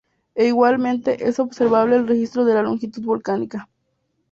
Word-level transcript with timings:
E 0.33 0.47
igualmente 0.47 1.29
es 1.29 1.37
observable 1.37 1.95
el 1.95 2.07
registro 2.07 2.43
de 2.43 2.55
la 2.55 2.63
longitud 2.63 3.03
vocálica. 3.03 3.69